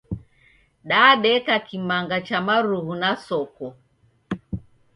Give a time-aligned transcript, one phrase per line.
[0.89, 3.67] Dadeka kimanga cha marughu na soko.